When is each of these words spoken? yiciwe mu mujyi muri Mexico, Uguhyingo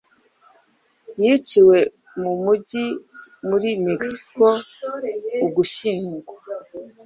yiciwe 1.21 1.77
mu 2.21 2.31
mujyi 2.43 2.85
muri 3.47 3.69
Mexico, 3.87 4.45
Uguhyingo 5.45 6.33